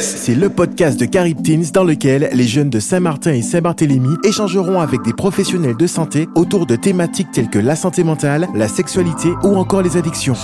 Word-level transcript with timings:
C'est 0.00 0.34
le 0.34 0.48
podcast 0.50 1.00
de 1.00 1.06
Carib 1.06 1.42
Teens 1.42 1.70
dans 1.72 1.84
lequel 1.84 2.28
les 2.32 2.46
jeunes 2.46 2.70
de 2.70 2.80
Saint-Martin 2.80 3.32
et 3.32 3.42
Saint-Barthélemy 3.42 4.16
échangeront 4.24 4.80
avec 4.80 5.02
des 5.02 5.12
professionnels 5.12 5.76
de 5.76 5.86
santé 5.86 6.28
autour 6.34 6.66
de 6.66 6.76
thématiques 6.76 7.28
telles 7.32 7.48
que 7.48 7.58
la 7.58 7.76
santé 7.76 8.04
mentale, 8.04 8.48
la 8.54 8.68
sexualité 8.68 9.30
ou 9.42 9.56
encore 9.56 9.82
les 9.82 9.96
addictions. 9.96 10.34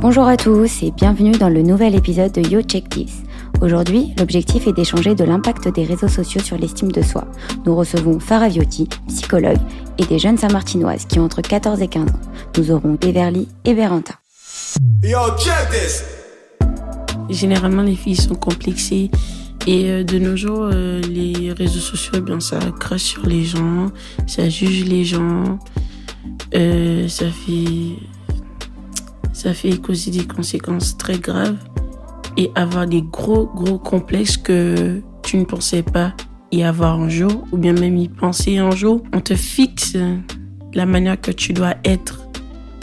Bonjour 0.00 0.26
à 0.26 0.36
tous 0.36 0.82
et 0.82 0.90
bienvenue 0.92 1.32
dans 1.32 1.48
le 1.48 1.62
nouvel 1.62 1.94
épisode 1.94 2.32
de 2.32 2.48
Yo 2.48 2.62
Check 2.62 2.88
This. 2.88 3.22
Aujourd'hui, 3.62 4.12
l'objectif 4.18 4.66
est 4.66 4.72
d'échanger 4.72 5.14
de 5.14 5.22
l'impact 5.22 5.68
des 5.68 5.84
réseaux 5.84 6.08
sociaux 6.08 6.40
sur 6.42 6.58
l'estime 6.58 6.90
de 6.90 7.00
soi. 7.00 7.28
Nous 7.64 7.76
recevons 7.76 8.18
Farah 8.18 8.48
Viotti, 8.48 8.88
psychologue, 9.06 9.60
et 9.98 10.04
des 10.04 10.18
jeunes 10.18 10.36
saint-martinoises 10.36 11.04
qui 11.04 11.20
ont 11.20 11.24
entre 11.24 11.42
14 11.42 11.80
et 11.80 11.86
15 11.86 12.10
ans. 12.10 12.20
Nous 12.58 12.72
aurons 12.72 12.94
Beverly 13.00 13.46
et 13.64 13.74
Beranta. 13.74 14.14
Généralement, 17.30 17.82
les 17.82 17.94
filles 17.94 18.16
sont 18.16 18.34
complexées. 18.34 19.12
Et 19.68 19.90
euh, 19.90 20.02
de 20.02 20.18
nos 20.18 20.34
jours, 20.34 20.68
euh, 20.72 21.00
les 21.02 21.52
réseaux 21.52 21.78
sociaux, 21.78 22.14
eh 22.16 22.20
bien, 22.20 22.40
ça 22.40 22.58
crache 22.80 23.02
sur 23.02 23.24
les 23.24 23.44
gens, 23.44 23.92
ça 24.26 24.48
juge 24.48 24.86
les 24.86 25.04
gens, 25.04 25.60
euh, 26.56 27.06
ça 27.06 27.26
fait, 27.26 27.96
ça 29.32 29.54
fait 29.54 29.76
causer 29.80 30.10
des 30.10 30.26
conséquences 30.26 30.98
très 30.98 31.18
graves 31.18 31.54
et 32.36 32.50
avoir 32.54 32.86
des 32.86 33.02
gros, 33.02 33.46
gros 33.54 33.78
complexes 33.78 34.36
que 34.36 35.00
tu 35.22 35.36
ne 35.36 35.44
pensais 35.44 35.82
pas 35.82 36.14
y 36.50 36.62
avoir 36.62 37.00
un 37.00 37.08
jour, 37.08 37.44
ou 37.52 37.56
bien 37.56 37.72
même 37.72 37.96
y 37.96 38.08
penser 38.08 38.58
un 38.58 38.72
jour. 38.72 39.02
On 39.12 39.20
te 39.20 39.34
fixe 39.34 39.96
la 40.74 40.86
manière 40.86 41.20
que 41.20 41.30
tu 41.30 41.52
dois 41.52 41.74
être 41.84 42.22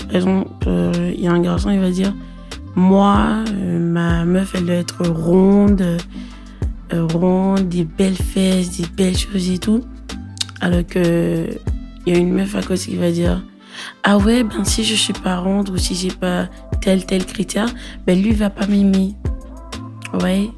par 0.10 0.16
exemple, 0.16 0.50
euh, 0.66 1.14
il 1.16 1.23
y 1.23 1.28
a 1.28 1.32
un 1.32 1.40
garçon, 1.40 1.70
il 1.70 1.80
va 1.80 1.92
dire, 1.92 2.16
moi, 2.76 3.44
euh, 3.54 3.80
ma 3.80 4.26
meuf, 4.26 4.56
elle 4.56 4.66
doit 4.66 4.76
être 4.76 5.08
ronde, 5.08 5.98
euh, 6.94 7.08
ronde, 7.14 7.70
des 7.70 7.84
belles 7.84 8.16
fesses, 8.16 8.80
des 8.80 8.88
belles 8.88 9.18
choses 9.18 9.52
et 9.52 9.60
tout. 9.60 9.82
Alors 10.62 10.86
que 10.86 11.48
il 12.08 12.14
y 12.14 12.16
a 12.16 12.20
une 12.20 12.34
meuf 12.34 12.56
à 12.56 12.64
côté 12.64 12.90
qui 12.90 12.95
va 12.95 13.12
dire, 13.12 13.44
ah 14.04 14.18
ouais, 14.18 14.44
ben 14.44 14.64
si 14.64 14.84
je 14.84 14.95
suis 14.95 15.14
pas 15.14 15.38
ronde 15.38 15.70
ou 15.70 15.78
si 15.78 15.94
j'ai 15.94 16.10
pas 16.10 16.48
tel 16.82 17.06
tel 17.06 17.23
critère, 17.23 17.70
ben 18.08 18.20
lui 18.20 18.32
va 18.32 18.50
pas 18.50 18.66
m'aimer. 18.66 19.14
Ouais, 20.14 20.50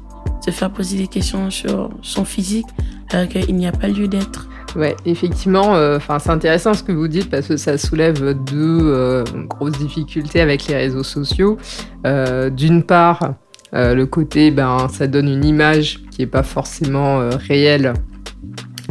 se 0.44 0.50
faire 0.50 0.70
poser 0.70 0.98
des 0.98 1.08
questions 1.08 1.50
sur 1.50 1.90
son 2.02 2.24
physique 2.24 2.66
alors 3.10 3.28
qu'il 3.28 3.54
n'y 3.56 3.66
a 3.66 3.72
pas 3.72 3.88
lieu 3.88 4.08
d'être. 4.08 4.48
Ouais, 4.74 4.96
effectivement, 5.04 5.74
euh, 5.74 5.98
enfin 5.98 6.18
c'est 6.18 6.30
intéressant 6.30 6.72
ce 6.72 6.82
que 6.82 6.92
vous 6.92 7.08
dites 7.08 7.28
parce 7.28 7.46
que 7.46 7.56
ça 7.58 7.76
soulève 7.76 8.32
deux 8.32 8.78
euh, 8.80 9.22
grosses 9.46 9.78
difficultés 9.78 10.40
avec 10.40 10.66
les 10.66 10.76
réseaux 10.76 11.02
sociaux. 11.02 11.58
Euh, 12.06 12.48
d'une 12.48 12.82
part, 12.82 13.34
le 13.74 14.04
côté, 14.04 14.50
ben, 14.50 14.88
ça 14.90 15.06
donne 15.06 15.28
une 15.28 15.44
image 15.44 16.02
qui 16.10 16.20
n'est 16.20 16.26
pas 16.26 16.42
forcément 16.42 17.26
réelle 17.48 17.94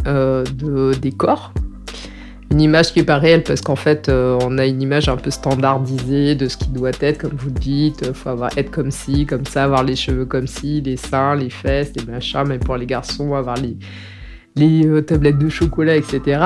de, 0.06 0.94
des 0.96 1.12
corps. 1.12 1.54
Une 2.52 2.62
image 2.62 2.94
qui 2.94 3.00
n'est 3.00 3.06
pas 3.06 3.18
réelle 3.18 3.44
parce 3.44 3.62
qu'en 3.62 3.78
fait, 3.78 4.10
on 4.10 4.58
a 4.58 4.66
une 4.66 4.82
image 4.82 5.08
un 5.08 5.16
peu 5.16 5.32
standardisée 5.32 6.36
de 6.36 6.50
ce 6.50 6.58
qui 6.58 6.68
doit 6.68 6.92
être, 7.00 7.18
comme 7.18 7.36
vous 7.38 7.50
dites. 7.50 8.04
Il 8.06 8.14
faut 8.14 8.30
avoir, 8.30 8.56
être 8.58 8.70
comme 8.70 8.92
ci, 8.92 9.26
comme 9.26 9.46
ça, 9.46 9.64
avoir 9.64 9.84
les 9.84 9.96
cheveux 9.96 10.26
comme 10.26 10.48
ci, 10.48 10.82
les 10.82 10.98
seins, 10.98 11.36
les 11.36 11.50
fesses, 11.50 11.94
les 11.96 12.12
machins, 12.12 12.44
mais 12.46 12.60
pour 12.60 12.76
les 12.76 12.86
garçons, 12.86 13.34
avoir 13.36 13.56
les 13.56 13.78
les 14.56 14.86
euh, 14.86 15.02
tablettes 15.02 15.38
de 15.38 15.50
chocolat, 15.50 15.96
etc. 15.96 16.40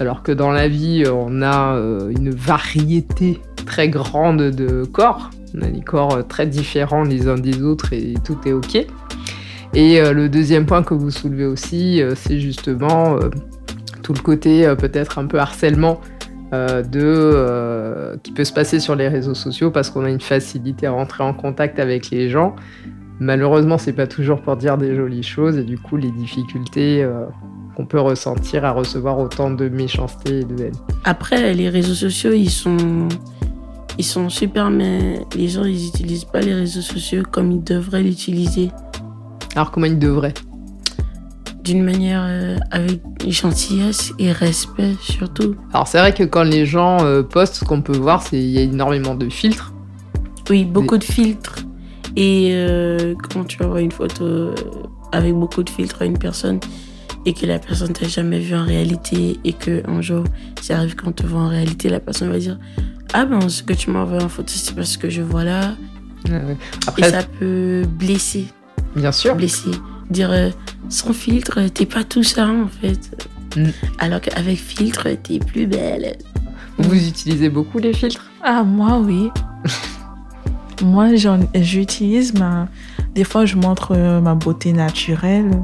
Alors, 0.00 0.22
que 0.22 0.32
dans 0.32 0.50
la 0.50 0.68
vie, 0.68 1.04
on 1.12 1.42
a 1.42 1.76
euh, 1.76 2.10
une 2.10 2.30
variété 2.30 3.40
très 3.66 3.88
grande 3.88 4.42
de 4.42 4.84
corps. 4.84 5.30
On 5.56 5.62
a 5.62 5.66
des 5.66 5.82
corps 5.82 6.14
euh, 6.14 6.22
très 6.22 6.46
différents 6.46 7.02
les 7.02 7.28
uns 7.28 7.38
des 7.38 7.62
autres 7.62 7.92
et 7.92 8.14
tout 8.24 8.38
est 8.46 8.52
OK. 8.52 8.86
Et 9.74 10.02
le 10.12 10.28
deuxième 10.28 10.66
point 10.66 10.82
que 10.82 10.92
vous 10.92 11.10
soulevez 11.10 11.46
aussi, 11.46 12.02
c'est 12.14 12.38
justement 12.38 13.16
tout 14.02 14.12
le 14.12 14.20
côté 14.20 14.72
peut-être 14.78 15.18
un 15.18 15.26
peu 15.26 15.38
harcèlement 15.38 16.00
de, 16.52 18.18
qui 18.22 18.32
peut 18.32 18.44
se 18.44 18.52
passer 18.52 18.78
sur 18.78 18.94
les 18.94 19.08
réseaux 19.08 19.34
sociaux 19.34 19.70
parce 19.70 19.90
qu'on 19.90 20.04
a 20.04 20.10
une 20.10 20.20
facilité 20.20 20.86
à 20.86 20.92
rentrer 20.92 21.24
en 21.24 21.32
contact 21.32 21.78
avec 21.78 22.10
les 22.10 22.28
gens. 22.28 22.54
Malheureusement, 23.20 23.78
c'est 23.78 23.92
pas 23.92 24.06
toujours 24.06 24.40
pour 24.40 24.56
dire 24.56 24.76
des 24.76 24.96
jolies 24.96 25.22
choses 25.22 25.56
et 25.56 25.62
du 25.62 25.78
coup, 25.78 25.96
les 25.96 26.10
difficultés 26.10 27.04
euh, 27.04 27.24
qu'on 27.76 27.86
peut 27.86 28.00
ressentir 28.00 28.64
à 28.64 28.72
recevoir 28.72 29.18
autant 29.18 29.50
de 29.50 29.68
méchanceté 29.68 30.40
et 30.40 30.44
de 30.44 30.64
haine. 30.64 30.74
Après, 31.04 31.54
les 31.54 31.68
réseaux 31.68 31.94
sociaux, 31.94 32.32
ils 32.32 32.50
sont, 32.50 33.08
ils 33.96 34.04
sont 34.04 34.28
super, 34.28 34.70
mais 34.70 35.20
les 35.36 35.48
gens, 35.48 35.64
ils 35.64 35.84
n'utilisent 35.84 36.24
pas 36.24 36.40
les 36.40 36.52
réseaux 36.52 36.80
sociaux 36.80 37.22
comme 37.30 37.52
ils 37.52 37.62
devraient 37.62 38.02
l'utiliser. 38.02 38.70
Alors, 39.54 39.70
comment 39.70 39.86
ils 39.86 39.98
devraient? 39.98 40.34
D'une 41.62 41.82
manière 41.82 42.24
euh, 42.26 42.56
avec 42.70 43.00
gentillesse 43.28 44.12
et 44.18 44.32
respect 44.32 44.94
surtout. 45.00 45.56
Alors 45.72 45.86
c'est 45.86 45.98
vrai 45.98 46.12
que 46.12 46.24
quand 46.24 46.42
les 46.42 46.66
gens 46.66 47.04
euh, 47.04 47.22
postent, 47.22 47.54
ce 47.54 47.64
qu'on 47.64 47.82
peut 47.82 47.96
voir, 47.96 48.22
c'est 48.22 48.30
qu'il 48.30 48.50
y 48.50 48.58
a 48.58 48.62
énormément 48.62 49.14
de 49.14 49.28
filtres. 49.28 49.72
Oui, 50.50 50.64
beaucoup 50.64 50.98
de 50.98 51.04
filtres. 51.04 51.56
Et 52.16 52.50
euh, 52.52 53.14
quand 53.32 53.44
tu 53.44 53.62
envoies 53.62 53.80
une 53.80 53.92
photo 53.92 54.24
euh, 54.24 54.54
avec 55.12 55.34
beaucoup 55.34 55.62
de 55.62 55.70
filtres 55.70 56.02
à 56.02 56.04
une 56.04 56.18
personne 56.18 56.60
et 57.24 57.32
que 57.32 57.46
la 57.46 57.58
personne 57.58 57.92
t'a 57.92 58.08
jamais 58.08 58.40
vu 58.40 58.54
en 58.54 58.64
réalité 58.64 59.38
et 59.44 59.52
que 59.52 59.88
un 59.88 60.02
jour, 60.02 60.24
ça 60.60 60.78
arrive 60.78 60.96
quand 60.96 61.08
on 61.08 61.12
te 61.12 61.26
voit 61.26 61.42
en 61.42 61.48
réalité, 61.48 61.88
la 61.88 62.00
personne 62.00 62.30
va 62.30 62.38
dire 62.38 62.58
Ah 63.12 63.24
ben, 63.24 63.48
ce 63.48 63.62
que 63.62 63.72
tu 63.72 63.90
m'as 63.90 64.00
envoyé 64.00 64.22
en 64.22 64.28
photo, 64.28 64.52
c'est 64.54 64.74
parce 64.74 64.96
que 64.96 65.08
je 65.08 65.22
vois 65.22 65.44
là. 65.44 65.74
Après, 66.86 67.08
et 67.08 67.10
ça 67.10 67.22
peut 67.22 67.84
blesser. 67.88 68.46
Bien 68.94 69.12
sûr. 69.12 69.34
Blesser. 69.34 69.70
Dire 70.12 70.30
euh, 70.30 70.50
sans 70.90 71.14
filtre, 71.14 71.60
t'es 71.68 71.86
pas 71.86 72.04
tout 72.04 72.22
ça 72.22 72.46
en 72.46 72.68
fait. 72.68 73.28
Mm. 73.56 73.70
Alors 73.98 74.20
qu'avec 74.20 74.58
filtre, 74.58 75.08
t'es 75.22 75.38
plus 75.38 75.66
belle. 75.66 76.16
Vous 76.78 77.08
utilisez 77.08 77.48
beaucoup 77.48 77.78
les 77.78 77.94
filtres? 77.94 78.30
Ah, 78.42 78.62
moi 78.62 78.98
oui. 78.98 79.30
Moi, 80.82 81.10
j'utilise 81.54 82.34
ma. 82.34 82.68
Des 83.14 83.22
fois, 83.22 83.44
je 83.44 83.54
montre 83.56 83.92
euh, 83.92 84.20
ma 84.20 84.34
beauté 84.34 84.72
naturelle. 84.72 85.62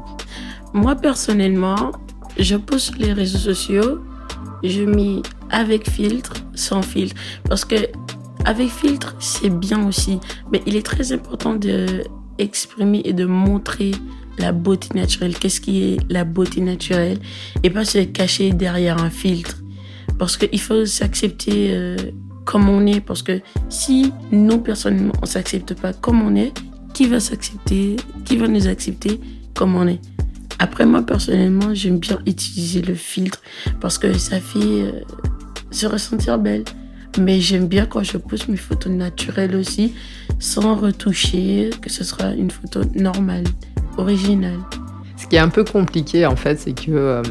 Moi, 0.72 0.94
personnellement, 0.94 1.90
je 2.38 2.54
pose 2.54 2.82
sur 2.84 2.94
les 2.98 3.12
réseaux 3.12 3.38
sociaux, 3.38 3.98
je 4.62 4.82
mets 4.82 5.22
avec 5.50 5.90
filtre, 5.90 6.34
sans 6.54 6.82
filtre. 6.82 7.16
Parce 7.48 7.64
que 7.64 7.74
avec 8.44 8.70
filtre, 8.70 9.16
c'est 9.18 9.50
bien 9.50 9.88
aussi. 9.88 10.20
Mais 10.52 10.62
il 10.66 10.76
est 10.76 10.86
très 10.86 11.12
important 11.12 11.56
de 11.56 12.04
exprimer 12.38 13.02
et 13.04 13.12
de 13.12 13.26
montrer 13.26 13.92
la 14.38 14.52
beauté 14.52 14.88
naturelle. 14.94 15.36
Qu'est-ce 15.36 15.60
qui 15.60 15.82
est 15.82 15.96
la 16.08 16.24
beauté 16.24 16.60
naturelle? 16.60 17.18
Et 17.62 17.70
pas 17.70 17.84
se 17.84 17.98
cacher 17.98 18.52
derrière 18.52 19.02
un 19.02 19.10
filtre. 19.10 19.58
Parce 20.18 20.36
qu'il 20.36 20.60
faut 20.60 20.86
s'accepter. 20.86 21.70
Euh, 21.72 21.96
comme 22.48 22.70
on 22.70 22.86
est. 22.86 23.00
Parce 23.00 23.22
que 23.22 23.40
si 23.68 24.10
nous, 24.32 24.58
personnellement, 24.58 25.12
on 25.20 25.26
s'accepte 25.26 25.74
pas 25.74 25.92
comme 25.92 26.22
on 26.22 26.34
est, 26.34 26.52
qui 26.94 27.06
va 27.06 27.20
s'accepter 27.20 27.96
Qui 28.24 28.38
va 28.38 28.48
nous 28.48 28.66
accepter 28.66 29.20
comme 29.54 29.76
on 29.76 29.86
est? 29.86 30.00
Après, 30.58 30.86
moi, 30.86 31.02
personnellement, 31.02 31.74
j'aime 31.74 31.98
bien 31.98 32.18
utiliser 32.26 32.80
le 32.80 32.94
filtre 32.94 33.42
parce 33.80 33.98
que 33.98 34.16
ça 34.16 34.40
fait 34.40 34.58
euh, 34.58 34.92
se 35.70 35.86
ressentir 35.86 36.38
belle. 36.38 36.64
Mais 37.20 37.40
j'aime 37.40 37.68
bien 37.68 37.84
quand 37.84 38.02
je 38.02 38.16
pose 38.16 38.48
mes 38.48 38.56
photos 38.56 38.92
naturelles 38.92 39.54
aussi, 39.54 39.94
sans 40.38 40.74
retoucher, 40.74 41.70
que 41.82 41.90
ce 41.90 42.02
sera 42.02 42.32
une 42.32 42.50
photo 42.50 42.80
normale, 42.94 43.44
Ce 45.16 45.26
qui 45.26 45.36
est 45.36 45.40
un 45.40 45.48
peu 45.48 45.64
compliqué, 45.64 46.26
en 46.26 46.36
fait, 46.36 46.56
c'est 46.58 46.72
que... 46.72 46.90
Euh, 46.90 47.22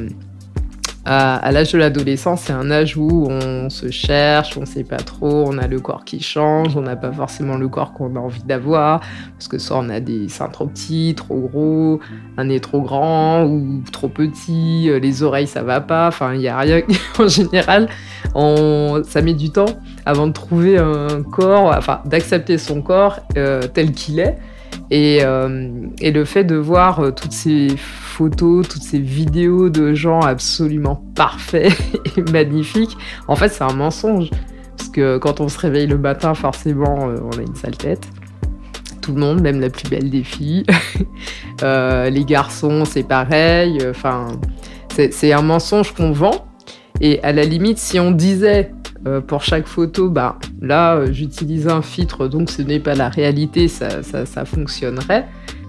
à, 1.10 1.52
l'âge 1.52 1.72
de 1.72 1.78
l'adolescence, 1.78 2.42
c'est 2.42 2.54
un 2.54 2.69
âge 2.69 2.98
où 2.98 3.28
on 3.30 3.69
se 3.69 3.90
cherche, 3.90 4.58
on 4.58 4.66
sait 4.66 4.84
pas 4.84 4.98
trop, 4.98 5.46
on 5.48 5.58
a 5.58 5.68
le 5.68 5.80
corps 5.80 6.04
qui 6.04 6.19
change, 6.19 6.75
on 6.75 6.81
n'a 6.81 6.98
pas 6.98 7.14
forcément 7.14 7.56
le 7.56 7.69
corps 7.69 7.94
qu'on 7.94 8.16
a 8.18 8.19
envie 8.19 8.44
d'avoir, 8.44 9.00
parce 9.34 9.48
que 9.48 9.58
soit 9.58 9.78
on 9.78 9.88
a 9.88 10.02
des 10.02 10.28
seins 10.28 10.50
trop 10.50 10.66
petits, 10.66 11.14
trop 11.16 11.40
gros, 11.40 12.02
un 12.36 12.44
nez 12.46 12.60
trop 12.60 12.81
grand 12.81 13.46
ou 13.46 13.81
trop 13.92 14.10
petit, 14.10 14.90
euh, 14.90 15.00
les 15.00 15.24
oreilles 15.24 15.48
ça 15.48 15.63
va 15.63 15.80
pas, 15.80 16.10
enfin 16.10 16.34
il 16.34 16.42
y 16.42 16.50
a 16.50 16.58
rien. 16.58 16.81
en 17.20 17.28
général, 17.30 17.88
ça 19.06 19.22
met 19.22 19.34
du 19.34 19.50
temps 19.50 19.80
avant 20.06 20.28
de 20.28 20.34
trouver 20.34 20.78
un 20.78 21.24
corps, 21.24 21.74
enfin 21.78 22.02
d'accepter 22.06 22.58
son 22.58 22.81
corps 22.81 23.22
euh, 23.38 23.62
tel 23.74 23.94
qu'il 23.94 24.20
est. 24.20 24.38
Et, 24.89 25.19
euh, 25.22 25.88
et, 26.00 26.12
le 26.12 26.24
fait 26.24 26.45
de 26.45 26.56
voir 26.56 27.00
euh, 27.00 27.12
toutes 27.12 27.34
ces 27.34 27.75
photos, 27.78 28.68
toutes 28.68 28.84
ces 28.84 29.00
vidéos 29.00 29.69
de 29.69 29.94
gens 29.94 30.22
absolument 30.22 31.04
parfaits 31.13 31.74
et 32.18 32.22
magnifiques, 32.31 32.98
en 33.28 33.36
fait, 33.36 33.50
c'est 33.50 33.63
un 33.63 33.74
mensonge. 33.74 34.30
Parce 34.78 34.89
que 34.89 35.18
quand 35.18 35.42
on 35.42 35.50
se 35.50 35.60
réveille 35.60 35.88
le 35.88 35.98
matin, 35.98 36.34
forcément, 36.34 37.10
euh, 37.10 37.18
on 37.22 37.38
a 37.38 37.42
une 37.42 37.56
sale 37.56 37.75
tête. 37.75 38.07
Tout 39.01 39.13
le 39.13 39.19
monde, 39.19 39.42
même 39.42 39.60
la 39.60 39.69
plus 39.69 39.89
belle 39.89 40.10
des 40.10 40.24
filles. 40.24 40.66
les 41.62 42.25
garçons, 42.25 42.86
c'est 42.86 43.07
pareil. 43.07 43.80
Enfin, 43.89 44.28
c'est 44.89 45.31
un 45.31 45.42
mensonge 45.42 45.94
qu'on 45.94 46.12
vend. 46.12 46.48
Et 47.00 47.22
à 47.24 47.31
la 47.31 47.44
limite, 47.44 47.78
si 47.78 48.00
on 48.00 48.12
disait 48.12 48.72
euh, 49.07 49.21
pour 49.21 49.42
chaque 49.42 49.68
photo, 49.68 50.09
bah, 50.09 50.38
là, 50.62 50.95
euh, 50.95 51.12
j'utilise 51.12 51.68
un 51.68 51.81
filtre, 51.81 52.27
donc 52.27 52.51
ce 52.51 52.62
n'est 52.62 52.80
pas 52.80 52.94
la 52.94 53.09
réalité, 53.09 53.68
ça, 53.68 54.04
ça, 54.04 54.45
fonctionnerait. 54.45 55.27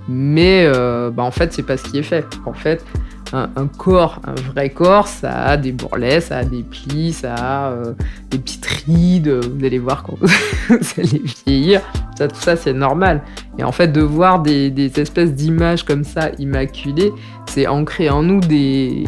Mais 0.09 0.65
euh, 0.67 1.11
bah, 1.11 1.23
en 1.23 1.31
fait, 1.31 1.53
c'est 1.53 1.63
pas 1.63 1.77
ce 1.77 1.85
qui 1.85 1.99
est 1.99 2.03
fait. 2.03 2.27
En 2.47 2.53
fait, 2.53 2.85
un, 3.33 3.67
corps, 3.67 4.21
un 4.25 4.35
vrai 4.53 4.71
corps, 4.71 5.07
ça 5.07 5.45
a 5.45 5.57
des 5.57 5.73
bourrelets, 5.73 6.21
ça 6.21 6.39
a 6.39 6.45
des 6.45 6.63
plis, 6.63 7.13
ça 7.13 7.35
a 7.35 7.71
euh, 7.73 7.93
des 8.31 8.39
petites 8.39 8.67
rides. 8.67 9.29
Vous 9.29 9.65
allez 9.65 9.79
voir 9.79 10.03
quand 10.03 10.17
vous 10.21 11.01
allez 11.01 11.23
vieillir. 11.47 11.83
Tout 12.19 12.27
ça, 12.33 12.57
c'est 12.57 12.73
normal. 12.73 13.23
Et 13.59 13.65
en 13.65 13.73
fait, 13.73 13.89
de 13.89 14.01
voir 14.01 14.41
des, 14.41 14.91
espèces 14.99 15.33
d'images 15.35 15.85
comme 15.85 16.05
ça, 16.05 16.31
immaculées, 16.39 17.13
c'est 17.47 17.67
ancré 17.67 18.11
en 18.11 18.23
nous 18.23 18.41
des, 18.41 19.05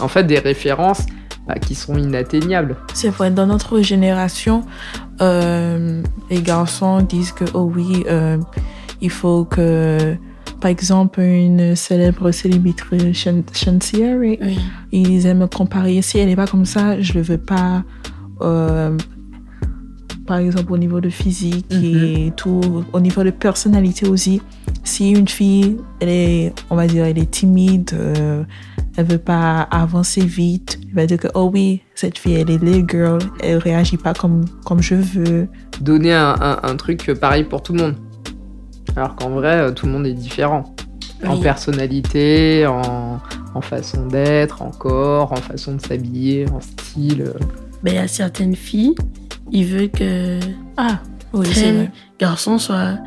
en 0.00 0.08
fait, 0.08 0.24
des 0.24 0.38
références 0.38 1.06
bah, 1.46 1.54
qui 1.56 1.74
sont 1.74 1.96
inatteignables. 1.96 2.76
C'est 2.94 3.10
vrai, 3.10 3.30
dans 3.30 3.46
notre 3.46 3.80
génération, 3.80 4.64
euh, 5.20 6.02
les 6.30 6.40
garçons 6.42 7.02
disent 7.02 7.32
que, 7.32 7.44
oh 7.54 7.70
oui, 7.74 8.04
euh, 8.08 8.38
il 9.00 9.10
faut 9.10 9.44
que, 9.44 10.16
par 10.60 10.70
exemple, 10.70 11.20
une 11.20 11.76
célèbre 11.76 12.30
célébrité 12.30 13.12
chantière, 13.12 14.16
oui. 14.18 14.38
ils 14.92 15.26
aiment 15.26 15.48
comparer, 15.48 16.00
si 16.00 16.18
elle 16.18 16.28
n'est 16.28 16.36
pas 16.36 16.46
comme 16.46 16.64
ça, 16.64 17.00
je 17.00 17.18
ne 17.18 17.22
veux 17.22 17.38
pas, 17.38 17.84
euh, 18.40 18.96
par 20.26 20.38
exemple, 20.38 20.72
au 20.72 20.78
niveau 20.78 21.00
de 21.00 21.10
physique 21.10 21.66
mm 21.70 21.76
-hmm. 21.76 22.26
et 22.26 22.32
tout, 22.34 22.84
au 22.92 23.00
niveau 23.00 23.22
de 23.22 23.30
personnalité 23.30 24.08
aussi. 24.08 24.40
Si 24.82 25.10
une 25.10 25.28
fille, 25.28 25.76
elle 26.00 26.08
est, 26.08 26.54
on 26.70 26.76
va 26.76 26.86
dire, 26.86 27.04
elle 27.04 27.18
est 27.18 27.30
timide, 27.30 27.90
euh, 27.92 28.44
elle 28.96 29.06
veut 29.06 29.18
pas 29.18 29.62
avancer 29.62 30.24
vite. 30.24 30.78
Il 30.82 30.94
va 30.94 31.06
dire 31.06 31.18
que, 31.18 31.28
oh 31.34 31.50
oui, 31.52 31.82
cette 31.94 32.18
fille, 32.18 32.34
elle 32.34 32.50
est 32.50 32.62
little 32.62 32.86
girl, 32.88 33.18
elle 33.40 33.58
réagit 33.58 33.96
pas 33.96 34.14
comme, 34.14 34.44
comme 34.64 34.80
je 34.80 34.94
veux. 34.94 35.48
Donner 35.80 36.14
un, 36.14 36.36
un, 36.40 36.60
un 36.62 36.76
truc 36.76 37.12
pareil 37.14 37.44
pour 37.44 37.62
tout 37.62 37.72
le 37.72 37.82
monde. 37.82 37.96
Alors 38.96 39.16
qu'en 39.16 39.30
vrai, 39.30 39.72
tout 39.74 39.86
le 39.86 39.92
monde 39.92 40.06
est 40.06 40.14
différent. 40.14 40.74
Oui. 41.22 41.28
En 41.28 41.40
personnalité, 41.40 42.66
en, 42.66 43.20
en 43.54 43.60
façon 43.60 44.06
d'être, 44.06 44.62
en 44.62 44.70
corps, 44.70 45.32
en 45.32 45.36
façon 45.36 45.74
de 45.76 45.80
s'habiller, 45.80 46.46
en 46.50 46.60
style. 46.60 47.32
Ben, 47.82 47.94
il 47.94 47.96
y 47.96 47.98
a 47.98 48.08
certaines 48.08 48.54
filles, 48.56 48.94
ils 49.50 49.66
veulent 49.66 49.90
que 49.90 50.38
ah, 50.76 50.98
oui, 51.32 51.48
tel 51.52 51.90
garçon 52.18 52.58
soit 52.58 52.98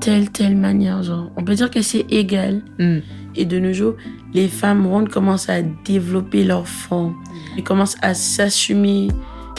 telle, 0.00 0.30
telle 0.30 0.56
manière. 0.56 1.02
Genre. 1.02 1.30
On 1.36 1.44
peut 1.44 1.54
dire 1.54 1.70
que 1.70 1.82
c'est 1.82 2.06
égal. 2.10 2.62
Mm. 2.78 2.98
Et 3.36 3.44
de 3.44 3.58
nos 3.58 3.72
jours, 3.72 3.94
les 4.32 4.48
femmes 4.48 4.86
rondes 4.86 5.08
commencent 5.08 5.48
à 5.48 5.62
développer 5.62 6.44
leur 6.44 6.66
forme. 6.66 7.14
Elles 7.56 7.64
commencent 7.64 7.98
à 8.02 8.14
s'assumer, 8.14 9.08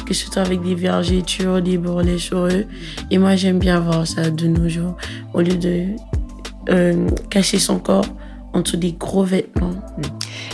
que 0.05 0.13
ce 0.13 0.25
soit 0.25 0.41
avec 0.41 0.61
des 0.61 0.75
vergetures, 0.75 1.61
des 1.61 1.77
bourrelets 1.77 2.17
sur 2.17 2.47
eux. 2.47 2.65
Et 3.11 3.17
moi, 3.17 3.35
j'aime 3.35 3.59
bien 3.59 3.79
voir 3.79 4.07
ça 4.07 4.29
de 4.31 4.47
nos 4.47 4.67
jours. 4.67 4.97
Au 5.33 5.41
lieu 5.41 5.55
de 5.55 5.85
euh, 6.69 7.07
cacher 7.29 7.59
son 7.59 7.79
corps 7.79 8.05
en 8.53 8.61
dessous 8.61 8.77
des 8.77 8.93
gros 8.93 9.23
vêtements. 9.23 9.75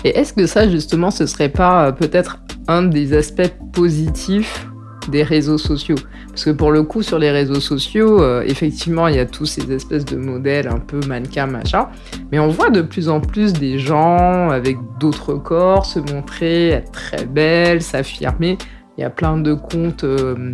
Et 0.03 0.18
est-ce 0.18 0.33
que 0.33 0.45
ça, 0.47 0.69
justement, 0.69 1.12
ce 1.12 1.25
serait 1.25 1.50
pas 1.50 1.88
euh, 1.88 1.91
peut-être 1.91 2.39
un 2.68 2.83
des 2.83 3.13
aspects 3.13 3.53
positifs 3.71 4.68
des 5.10 5.24
réseaux 5.24 5.58
sociaux. 5.58 5.96
Parce 6.30 6.46
que 6.46 6.50
pour 6.50 6.72
le 6.72 6.84
coup, 6.84 7.04
sur 7.04 7.20
les 7.20 7.32
réseaux 7.32 7.60
sociaux, 7.60 8.22
euh, 8.22 8.44
effectivement, 8.46 9.08
il 9.08 9.16
y 9.16 9.20
a 9.20 9.26
tous 9.26 9.46
ces 9.46 9.72
espèces 9.72 10.06
de 10.06 10.18
modèles 10.18 10.68
un 10.68 10.80
peu 10.80 11.00
mannequins, 11.08 11.48
machin. 11.48 11.88
Mais 12.32 12.40
on 12.40 12.48
voit 12.48 12.70
de 12.70 12.82
plus 12.82 13.10
en 13.10 13.20
plus 13.20 13.54
des 13.54 13.80
gens 13.80 14.50
avec 14.50 14.78
d'autres 15.00 15.36
corps 15.36 15.86
se 15.86 16.00
montrer, 16.00 16.70
être 16.70 16.92
très 16.92 17.26
belles, 17.26 17.82
s'affirmer. 17.82 18.58
Il 18.98 19.02
y 19.02 19.04
a 19.04 19.10
plein 19.10 19.38
de 19.38 19.54
comptes, 19.54 20.04
euh, 20.04 20.54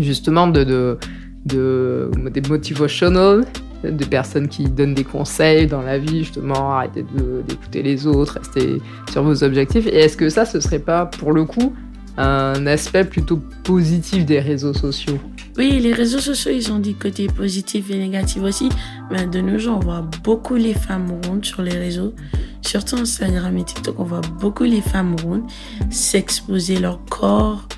justement, 0.00 0.46
de, 0.46 0.64
de, 0.64 0.98
de, 1.46 2.10
des 2.30 2.48
motivational, 2.48 3.44
de 3.84 4.04
personnes 4.04 4.48
qui 4.48 4.64
donnent 4.64 4.94
des 4.94 5.04
conseils 5.04 5.66
dans 5.66 5.82
la 5.82 5.98
vie, 5.98 6.20
justement, 6.20 6.74
arrêtez 6.74 7.04
d'écouter 7.46 7.82
les 7.82 8.06
autres, 8.06 8.38
restez 8.38 8.80
sur 9.10 9.22
vos 9.22 9.42
objectifs. 9.42 9.86
Et 9.86 10.00
est-ce 10.00 10.16
que 10.16 10.28
ça, 10.28 10.44
ce 10.44 10.60
serait 10.60 10.78
pas, 10.78 11.06
pour 11.06 11.32
le 11.32 11.44
coup, 11.44 11.74
un 12.16 12.66
aspect 12.66 13.04
plutôt 13.04 13.40
positif 13.64 14.24
des 14.26 14.40
réseaux 14.40 14.74
sociaux. 14.74 15.18
Oui, 15.58 15.78
les 15.80 15.92
réseaux 15.92 16.18
sociaux, 16.18 16.50
ils 16.54 16.72
ont 16.72 16.78
des 16.78 16.94
côtés 16.94 17.26
positifs 17.26 17.90
et 17.90 17.98
négatifs 17.98 18.42
aussi. 18.42 18.68
Mais 19.10 19.26
de 19.26 19.40
nos 19.40 19.58
jours, 19.58 19.76
on 19.76 19.84
voit 19.84 20.08
beaucoup 20.24 20.54
les 20.54 20.74
femmes 20.74 21.20
rondes 21.26 21.44
sur 21.44 21.62
les 21.62 21.76
réseaux. 21.76 22.14
Surtout 22.62 22.96
Instagram 22.96 23.56
et 23.58 23.64
TikTok, 23.64 23.98
on 23.98 24.04
voit 24.04 24.22
beaucoup 24.40 24.64
les 24.64 24.80
femmes 24.80 25.16
rondes 25.22 25.44
s'exposer 25.90 26.78
leur 26.78 27.04
corps. 27.06 27.68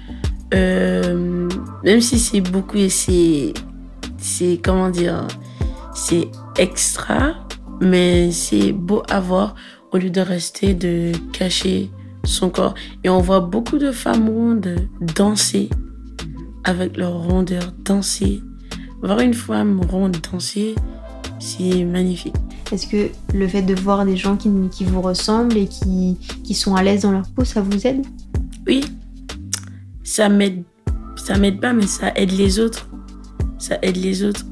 Euh, 0.53 1.49
même 1.83 2.01
si 2.01 2.19
c'est 2.19 2.41
beaucoup 2.41 2.77
et 2.77 2.89
c'est, 2.89 3.55
c'est, 4.19 4.61
comment 4.63 4.91
dire, 4.91 5.27
c'est 5.95 6.29
extra, 6.59 7.35
mais 7.81 8.31
c'est 8.31 8.73
beau 8.73 9.03
à 9.09 9.19
voir 9.19 9.57
au 9.93 9.99
lieu 9.99 10.11
de 10.11 10.21
rester 10.21 10.75
de 10.75 11.13
cacher 11.33 11.91
son 12.25 12.51
corps. 12.51 12.75
Et 13.05 13.09
on 13.09 13.21
voit 13.21 13.41
beaucoup 13.41 13.79
de 13.79 13.93
femmes 13.93 14.29
rondes 14.29 14.77
danser 15.15 15.71
avec 16.65 16.97
leur 16.97 17.13
rondeur, 17.13 17.73
danser. 17.85 18.43
Voir 19.03 19.21
une 19.21 19.35
femme 19.35 19.81
ronde 19.81 20.17
danser, 20.33 20.75
c'est 21.39 21.85
magnifique. 21.85 22.35
Est-ce 22.73 22.87
que 22.87 23.11
le 23.35 23.47
fait 23.47 23.63
de 23.63 23.75
voir 23.75 24.07
des 24.07 24.17
gens 24.17 24.37
qui, 24.37 24.51
qui 24.71 24.85
vous 24.85 25.03
ressemblent 25.03 25.57
et 25.57 25.67
qui, 25.67 26.17
qui 26.43 26.55
sont 26.55 26.75
à 26.75 26.83
l'aise 26.83 27.03
dans 27.03 27.13
leur 27.13 27.29
peau, 27.29 27.45
ça 27.45 27.61
vous 27.61 27.87
aide? 27.87 28.05
Oui, 28.67 28.83
ça 30.03 30.29
m'aide. 30.29 30.65
Ça 31.17 31.39
m'aide 31.39 31.61
pas, 31.61 31.73
mais 31.73 31.87
ça 31.87 32.13
aide 32.17 32.33
les 32.33 32.59
autres. 32.59 32.89
Ça 33.59 33.79
aide 33.83 33.97
les 33.97 34.25
autres. 34.25 34.45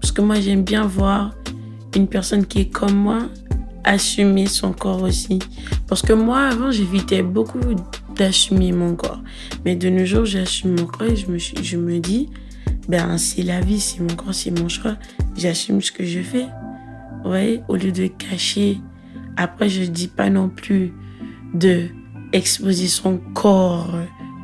Parce 0.00 0.12
que 0.12 0.22
moi, 0.22 0.40
j'aime 0.40 0.64
bien 0.64 0.86
voir 0.86 1.34
une 1.94 2.06
personne 2.06 2.46
qui 2.46 2.60
est 2.60 2.70
comme 2.70 2.94
moi, 2.94 3.20
assumer 3.84 4.46
son 4.46 4.72
corps 4.72 5.02
aussi. 5.02 5.38
Parce 5.88 6.02
que 6.02 6.12
moi, 6.12 6.40
avant, 6.40 6.70
j'évitais 6.70 7.22
beaucoup 7.22 7.60
d'assumer 8.16 8.72
mon 8.72 8.94
corps. 8.94 9.22
Mais 9.64 9.76
de 9.76 9.88
nos 9.88 10.04
jours, 10.04 10.24
j'assume 10.24 10.76
mon 10.78 10.86
corps 10.86 11.08
et 11.08 11.16
je 11.16 11.26
me, 11.26 11.38
je 11.38 11.76
me 11.76 11.98
dis, 11.98 12.28
ben, 12.88 13.18
c'est 13.18 13.42
la 13.42 13.60
vie, 13.60 13.80
c'est 13.80 14.00
mon 14.00 14.14
corps, 14.14 14.34
c'est 14.34 14.50
mon 14.50 14.68
choix. 14.68 14.96
J'assume 15.36 15.80
ce 15.80 15.92
que 15.92 16.04
je 16.04 16.20
fais. 16.20 16.46
Ouais, 17.24 17.62
au 17.68 17.76
lieu 17.76 17.92
de 17.92 18.06
cacher. 18.06 18.78
Après, 19.36 19.68
je 19.68 19.84
dis 19.84 20.08
pas 20.08 20.30
non 20.30 20.48
plus 20.48 20.92
de 21.54 21.88
exposer 22.32 22.86
son 22.86 23.18
corps 23.34 23.94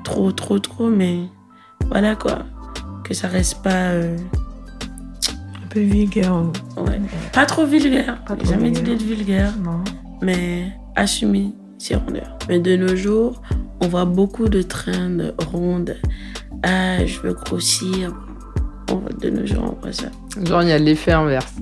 trop, 0.06 0.30
trop, 0.30 0.58
trop, 0.60 0.88
mais 0.88 1.18
voilà 1.88 2.14
quoi. 2.14 2.46
Que 3.04 3.12
ça 3.12 3.28
reste 3.28 3.62
pas. 3.62 3.90
Euh, 3.90 4.16
peu 5.76 5.82
vulgaire. 5.82 6.34
Ouais. 6.78 7.00
Pas 7.34 7.44
trop 7.44 7.66
vulgaire. 7.66 8.22
Pas 8.26 8.34
trop 8.34 8.48
Jamais 8.48 8.70
dit 8.70 8.80
vulgaire. 8.80 8.96
d'être 8.96 9.06
vulgaire. 9.06 9.52
Non. 9.62 9.84
Mais 10.22 10.72
assumer 10.94 11.52
ses 11.76 11.96
rondeurs. 11.96 12.38
Mais 12.48 12.58
de 12.58 12.76
nos 12.76 12.96
jours, 12.96 13.42
on 13.82 13.88
voit 13.88 14.06
beaucoup 14.06 14.48
de 14.48 14.62
trends 14.62 15.18
rondes. 15.52 15.96
Ah, 16.62 17.04
je 17.04 17.20
veux 17.20 17.34
grossir. 17.34 18.14
On 18.90 18.96
voit 18.96 19.12
de 19.20 19.28
nos 19.28 19.46
jours, 19.46 19.76
on 19.76 19.82
voit 19.82 19.92
ça. 19.92 20.06
Genre, 20.44 20.62
il 20.62 20.70
y 20.70 20.72
a 20.72 20.78
l'effet 20.78 21.12
inverse. 21.12 21.54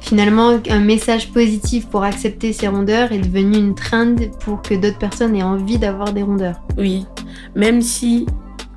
Finalement, 0.00 0.58
un 0.68 0.80
message 0.80 1.32
positif 1.32 1.86
pour 1.86 2.04
accepter 2.04 2.52
ses 2.52 2.68
rondeurs 2.68 3.12
est 3.12 3.20
devenu 3.20 3.56
une 3.56 3.74
trend 3.74 4.16
pour 4.40 4.60
que 4.60 4.74
d'autres 4.74 4.98
personnes 4.98 5.34
aient 5.34 5.42
envie 5.42 5.78
d'avoir 5.78 6.12
des 6.12 6.22
rondeurs. 6.22 6.60
Oui. 6.76 7.06
Même 7.56 7.80
si 7.80 8.26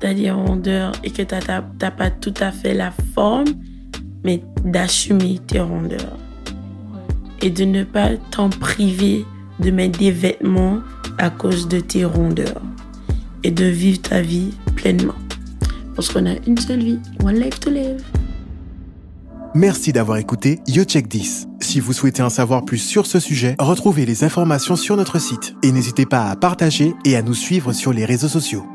t'as 0.00 0.14
des 0.14 0.30
rondeurs 0.30 0.92
et 1.04 1.10
que 1.10 1.20
t'as 1.20 1.40
t'as 1.78 1.90
pas 1.90 2.10
tout 2.10 2.32
à 2.40 2.50
fait 2.52 2.72
la 2.72 2.90
forme, 3.14 3.44
mais 4.28 4.42
d'assumer 4.62 5.40
tes 5.46 5.60
rondeurs. 5.60 6.18
Et 7.40 7.48
de 7.48 7.64
ne 7.64 7.82
pas 7.82 8.10
t'en 8.30 8.50
priver 8.50 9.24
de 9.58 9.70
mettre 9.70 9.98
des 9.98 10.10
vêtements 10.10 10.80
à 11.16 11.30
cause 11.30 11.66
de 11.66 11.80
tes 11.80 12.04
rondeurs. 12.04 12.60
Et 13.42 13.50
de 13.50 13.64
vivre 13.64 14.02
ta 14.02 14.20
vie 14.20 14.50
pleinement. 14.76 15.14
Parce 15.94 16.10
qu'on 16.10 16.26
a 16.26 16.34
une 16.46 16.58
seule 16.58 16.80
vie, 16.80 16.98
one 17.24 17.40
life 17.40 17.58
to 17.58 17.70
live. 17.70 18.02
Merci 19.54 19.92
d'avoir 19.92 20.18
écouté 20.18 20.58
Yo 20.66 20.84
Check 20.84 21.08
10. 21.08 21.48
Si 21.60 21.80
vous 21.80 21.94
souhaitez 21.94 22.22
en 22.22 22.28
savoir 22.28 22.66
plus 22.66 22.78
sur 22.78 23.06
ce 23.06 23.20
sujet, 23.20 23.56
retrouvez 23.58 24.04
les 24.04 24.24
informations 24.24 24.76
sur 24.76 24.98
notre 24.98 25.18
site 25.18 25.54
et 25.62 25.72
n'hésitez 25.72 26.04
pas 26.04 26.28
à 26.28 26.36
partager 26.36 26.94
et 27.06 27.16
à 27.16 27.22
nous 27.22 27.34
suivre 27.34 27.72
sur 27.72 27.94
les 27.94 28.04
réseaux 28.04 28.28
sociaux. 28.28 28.66